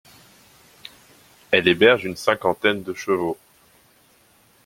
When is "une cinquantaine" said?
2.05-2.81